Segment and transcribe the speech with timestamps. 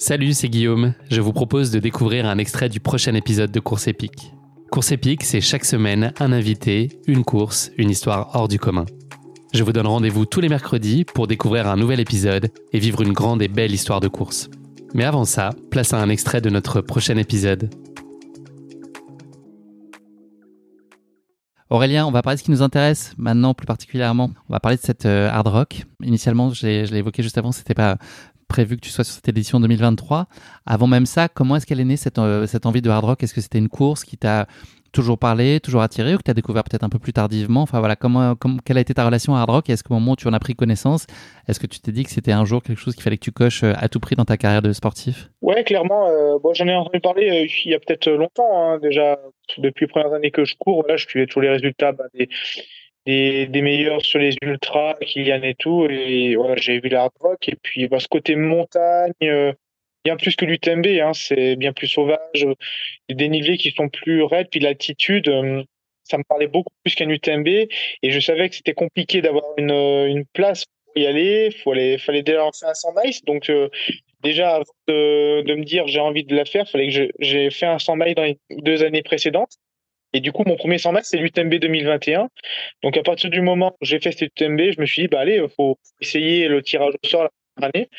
[0.00, 0.94] Salut, c'est Guillaume.
[1.10, 4.32] Je vous propose de découvrir un extrait du prochain épisode de Course épique.
[4.70, 8.86] Course épique, c'est chaque semaine un invité, une course, une histoire hors du commun.
[9.52, 13.12] Je vous donne rendez-vous tous les mercredis pour découvrir un nouvel épisode et vivre une
[13.12, 14.48] grande et belle histoire de course.
[14.94, 17.68] Mais avant ça, place à un extrait de notre prochain épisode.
[21.70, 24.30] Aurélien, on va parler de ce qui nous intéresse maintenant plus particulièrement.
[24.48, 25.82] On va parler de cette euh, hard rock.
[26.04, 27.98] Initialement, je l'ai évoqué juste avant, c'était pas
[28.48, 30.26] prévu que tu sois sur cette édition 2023.
[30.66, 33.22] Avant même ça, comment est-ce qu'elle est née cette, euh, cette envie de hard rock?
[33.22, 34.46] Est-ce que c'était une course qui t'a
[34.90, 37.62] toujours parlé, toujours attiré ou que tu as découvert peut-être un peu plus tardivement?
[37.62, 39.70] Enfin voilà, comment, quelle a été ta relation à hard rock?
[39.70, 41.06] Est-ce qu'au moment où tu en as pris connaissance,
[41.46, 43.32] est-ce que tu t'es dit que c'était un jour quelque chose qu'il fallait que tu
[43.32, 45.30] coches euh, à tout prix dans ta carrière de sportif?
[45.42, 46.08] Ouais, clairement.
[46.08, 49.18] Euh, j'en ai entendu parler il y a peut-être longtemps hein, déjà.
[49.56, 52.28] Depuis les premières années que je cours, là, je suivais tous les résultats bah, des,
[53.08, 55.86] des, meilleurs sur les ultras, Kylian et tout.
[55.88, 57.48] Et voilà, j'ai vu la rock.
[57.48, 59.52] Et puis, bah, ce côté montagne, euh,
[60.04, 62.46] bien plus que l'UTMB, hein, c'est bien plus sauvage.
[63.08, 65.62] Les dénivelés qui sont plus raides, puis l'altitude, euh,
[66.04, 67.48] ça me parlait beaucoup plus qu'un UTMB.
[67.48, 71.50] Et je savais que c'était compliqué d'avoir une, une place pour y aller.
[71.66, 73.24] Il fallait déjà lancer un 100 miles.
[73.26, 73.70] Donc, euh,
[74.22, 77.50] déjà, avant de, de, me dire j'ai envie de la faire, il fallait que j'ai
[77.50, 79.56] fait un 100 miles dans les deux années précédentes.
[80.12, 82.28] Et du coup, mon premier 100 mètres, c'est l'UTMB 2021.
[82.82, 85.20] Donc, à partir du moment où j'ai fait cet UTMB, je me suis dit, bah,
[85.20, 87.90] allez, il faut essayer le tirage au sort la première année.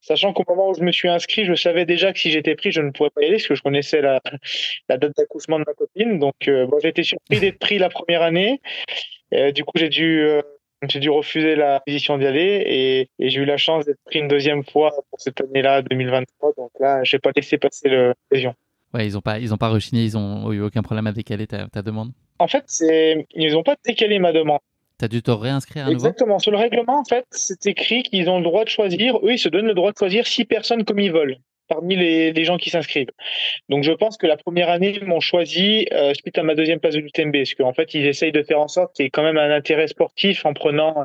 [0.00, 2.70] Sachant qu'au moment où je me suis inscrit, je savais déjà que si j'étais pris,
[2.70, 4.20] je ne pourrais pas y aller parce que je connaissais la,
[4.88, 6.18] date d'accouchement de ma copine.
[6.18, 8.60] Donc, euh, j'ai été surpris d'être pris la première année.
[9.34, 10.42] Euh, du coup, j'ai dû, euh,
[11.10, 14.64] refuser la position d'y aller et, et j'ai eu la chance d'être pris une deuxième
[14.64, 16.52] fois pour cette année-là, 2023.
[16.56, 18.54] Donc là, j'ai pas laissé passer l'occasion.
[18.94, 21.46] Ouais, ils n'ont pas, ils ont pas rechigné, ils ont eu aucun problème à décaler
[21.46, 22.12] ta, ta demande.
[22.38, 24.60] En fait, c'est, ils n'ont pas décalé ma demande.
[24.98, 26.06] Tu as dû te réinscrire à nouveau?
[26.06, 26.38] Exactement.
[26.38, 29.18] Sur le règlement, en fait, c'est écrit qu'ils ont le droit de choisir.
[29.18, 31.38] Eux, ils se donnent le droit de choisir six personnes comme ils veulent
[31.68, 33.10] parmi les, gens qui s'inscrivent.
[33.68, 36.80] Donc je pense que la première année, ils m'ont choisi euh, suite à ma deuxième
[36.80, 39.10] place de l'UTMB, parce qu'en fait, ils essayent de faire en sorte qu'il y ait
[39.10, 41.04] quand même un intérêt sportif en prenant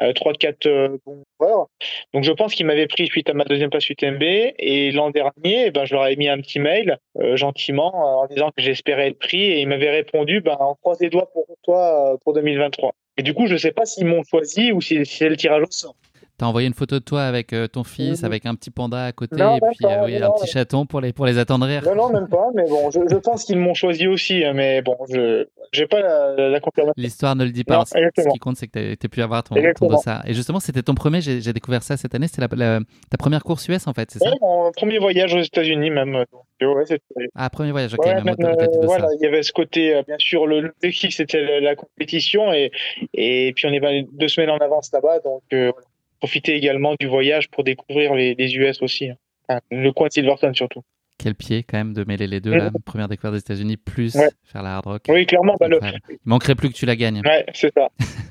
[0.00, 1.66] euh, 3-4 euh, bons joueurs.
[2.14, 5.66] Donc je pense qu'ils m'avaient pris suite à ma deuxième place UTMB, et l'an dernier,
[5.66, 9.08] eh ben, je leur avais mis un petit mail, euh, gentiment, en disant que j'espérais
[9.08, 12.34] être pris, et ils m'avaient répondu, ben, on croise les doigts pour toi euh, pour
[12.34, 12.94] 2023.
[13.18, 15.70] Et du coup, je sais pas s'ils m'ont choisi ou si c'est le tirage au
[15.70, 15.94] sort.
[16.38, 19.12] T'as envoyé une photo de toi avec euh, ton fils, avec un petit panda à
[19.12, 21.82] côté, et puis euh, oui, un petit chaton pour les, pour les attendrir.
[21.82, 24.82] Non, non, même pas, mais bon, je, je pense qu'ils m'ont choisi aussi, hein, mais
[24.82, 26.92] bon, je n'ai pas la, la, confirmation.
[26.98, 27.86] L'histoire ne le dit pas.
[27.86, 30.28] ce qui compte, c'est que tu as pu avoir ton, ton dossard.
[30.28, 33.86] Et justement, c'était ton premier, j'ai découvert ça cette année, c'était ta première course US
[33.86, 34.30] en fait, c'est ça?
[34.42, 36.24] Mon premier voyage aux États-Unis même.
[36.60, 36.84] Ouais,
[37.34, 38.04] ah, premier voyage, ok.
[38.04, 42.52] Ouais, même, euh, voilà, il y avait ce côté, bien sûr, l'objectif c'était la, compétition,
[42.52, 42.70] et,
[43.14, 45.42] et puis on est deux semaines en avance là-bas, donc
[46.18, 49.10] profiter également du voyage pour découvrir les, US aussi.
[49.48, 49.60] Hein.
[49.70, 50.82] le coin de Silverton surtout.
[51.18, 54.62] Quel pied quand même de mêler les deux, la première découverte des États-Unis plus faire
[54.62, 55.02] la hard rock.
[55.08, 55.56] Oui, clairement.
[55.58, 55.66] Bah,
[56.10, 57.22] Il manquerait plus que tu la gagnes.
[57.24, 57.88] Ouais, c'est ça.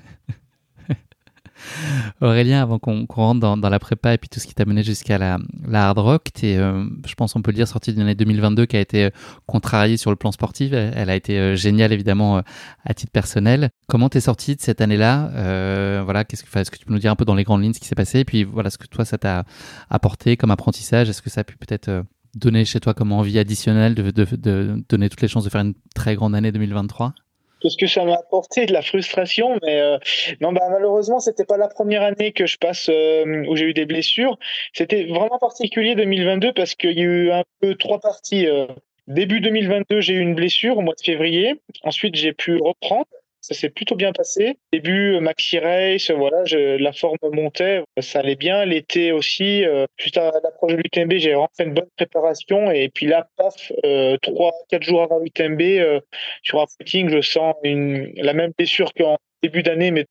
[2.22, 5.18] Aurélien, avant qu'on rentre dans, la prépa et puis tout ce qui t'a mené jusqu'à
[5.18, 5.38] la,
[5.74, 8.78] hard rock, es, euh, je pense on peut le dire, sortie d'une année 2022 qui
[8.78, 9.09] a été euh,
[9.46, 10.74] contrariée sur le plan sportif.
[10.74, 12.42] Elle, a été euh, géniale évidemment
[12.86, 13.70] à titre personnel.
[13.88, 16.02] Comment t'es sorti de cette année-là?
[16.03, 17.74] Voilà, qu'est-ce que, est-ce que tu peux nous dire un peu dans les grandes lignes
[17.74, 18.20] ce qui s'est passé?
[18.20, 19.46] Et puis voilà, ce que toi ça t'a
[19.90, 21.09] apporté comme apprentissage?
[21.09, 22.03] Est-ce que ça a pu peut-être
[22.36, 25.74] donner chez toi comme envie additionnelle de, de donner toutes les chances de faire une
[25.94, 27.14] très grande année 2023
[27.61, 29.97] ce que ça m'a apporté de la frustration, mais euh,
[30.41, 33.73] non, bah, malheureusement, c'était pas la première année que je passe euh, où j'ai eu
[33.73, 34.38] des blessures.
[34.73, 38.47] C'était vraiment particulier 2022 parce qu'il y a eu un peu trois parties.
[38.47, 38.67] Euh.
[39.07, 41.61] Début 2022, j'ai eu une blessure au mois de février.
[41.83, 43.05] Ensuite, j'ai pu reprendre
[43.47, 44.57] ça s'est plutôt bien passé.
[44.73, 48.66] Début euh, maxi race, voilà, je, la forme montait, ça allait bien.
[48.66, 52.89] L'été aussi, euh, juste à l'approche de l'UTMB, j'ai vraiment fait une bonne préparation et
[52.89, 56.00] puis là, paf, euh, trois, quatre jours avant l'UTMB, euh,
[56.41, 60.05] sur un footing, je sens la même blessure qu'en début d'année, mais.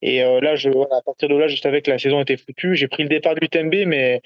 [0.00, 2.76] Et là, je, voilà, à partir de là, savais que la saison était foutue.
[2.76, 4.22] J'ai pris le départ de l'UTMB, mais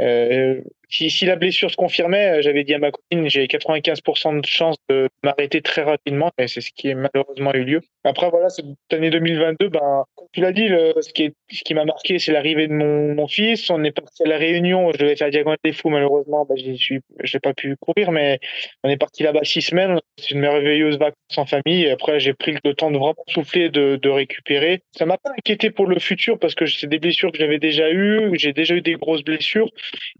[0.00, 4.46] euh, si, la blessure se confirmait, euh, j'avais dit à ma copine, j'ai 95% de
[4.46, 7.80] chance de m'arrêter très rapidement, et c'est ce qui est malheureusement eu lieu.
[8.04, 12.32] Après, voilà, cette année 2022, ben, comme tu l'as dit, ce qui, m'a marqué, c'est
[12.32, 13.70] l'arrivée de mon, fils.
[13.70, 17.00] On est parti à la Réunion, je devais faire Diagonale des Fous, malheureusement, ben, suis,
[17.22, 18.38] j'ai pas pu courir, mais
[18.82, 19.98] on est parti là-bas six semaines.
[20.18, 21.84] C'est une merveilleuse vacances en famille.
[21.84, 24.82] Et après, j'ai pris le temps de vraiment souffler, de, de récupérer.
[24.92, 27.90] Ça m'a pas inquiété pour le futur parce que c'est des blessures que j'avais déjà
[27.90, 28.30] eues.
[28.34, 29.70] J'ai déjà eu des grosses blessures.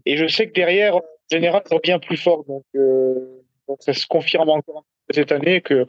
[0.05, 1.01] Et je sais que derrière, en
[1.31, 2.23] général, ils bien plus.
[2.25, 5.85] Donc, euh, donc ça se confirme encore cette année que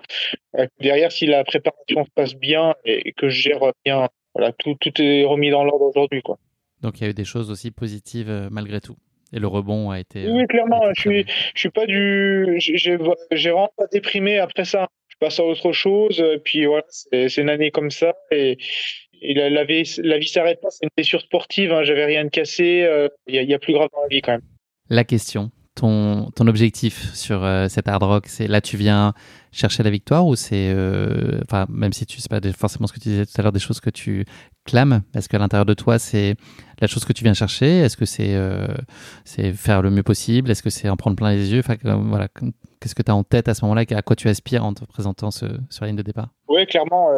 [0.59, 4.75] euh, derrière, si la préparation se passe bien et, que je gère bien, voilà, tout,
[4.81, 6.23] tout est remis dans l'ordre aujourd'hui.
[6.23, 6.39] quoi.
[6.83, 8.97] Donc il y a eu des choses aussi positives euh, malgré tout.
[9.33, 10.29] et le rebond a été.
[10.29, 10.83] Oui, clairement.
[10.95, 11.25] je suis,
[11.55, 12.57] je suis pas du.
[12.59, 14.89] J'ai vraiment pas déprimé après ça.
[15.09, 16.23] Je passe à autre chose.
[16.45, 18.15] Puis voilà, c'est une année comme ça.
[18.31, 18.59] Et,
[19.23, 20.71] la, la, vie, la s'arrête pas.
[20.71, 21.73] C'est une blessure sportive.
[21.73, 22.87] Hein, J'avais rien de cassé.
[23.27, 24.43] Il y, y, a plus grave dans la vie quand même.
[24.89, 29.13] La question ton, ton objectif sur euh, cet hard rock C'est là, tu viens
[29.53, 32.99] chercher la victoire ou c'est, euh, enfin, même si tu sais pas forcément ce que
[32.99, 34.25] tu disais tout à l'heure, des choses que tu
[34.65, 36.35] clames, est-ce qu'à l'intérieur de toi, c'est
[36.81, 37.79] la chose que tu viens chercher?
[37.79, 38.67] Est-ce que c'est euh,
[39.25, 40.51] c'est faire le mieux possible?
[40.51, 41.61] Est-ce que c'est en prendre plein les yeux?
[41.61, 42.29] Enfin, voilà,
[42.81, 43.85] qu'est-ce que tu as en tête à ce moment-là?
[43.91, 46.29] À quoi tu aspires en te présentant ce, sur la ligne de départ?
[46.49, 47.11] Oui, clairement,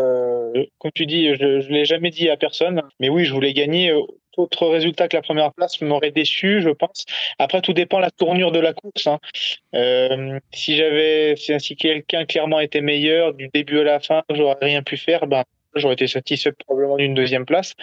[0.78, 3.93] comme tu dis, je ne l'ai jamais dit à personne, mais oui, je voulais gagner
[4.38, 7.05] autre résultat que la première place m'aurait déçu, je pense.
[7.38, 9.06] Après, tout dépend de la tournure de la course.
[9.06, 9.19] Hein.
[9.75, 14.82] Euh, si j'avais, si quelqu'un clairement était meilleur du début à la fin, j'aurais rien
[14.82, 15.26] pu faire.
[15.26, 15.44] Ben,
[15.79, 17.75] j'aurais été satisfait probablement d'une deuxième place.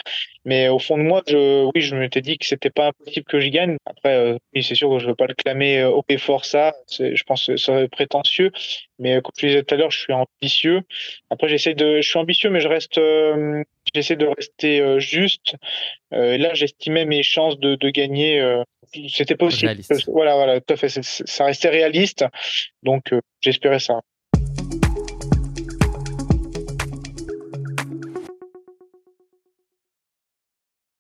[0.46, 3.40] Mais au fond de moi, je, oui, je m'étais dit que c'était pas impossible que
[3.40, 3.78] j'y gagne.
[3.86, 6.76] Après, euh, oui, c'est sûr que je veux pas le clamer au euh, fort ça.
[6.90, 8.52] Je pense que ça serait prétentieux.
[9.00, 10.82] Mais comme je disais tout à l'heure, je suis ambitieux.
[11.30, 13.64] Après, j'essaie de, je suis ambitieux, mais je reste, euh,
[13.94, 15.56] j'essaie de rester juste.
[16.14, 18.42] Euh, là, j'estimais mes chances de, de gagner.
[19.10, 19.76] c'était possible.
[20.08, 20.90] Voilà, voilà, tout à fait.
[20.90, 22.26] Ça restait réaliste.
[22.84, 24.02] Donc, j'espérais ça.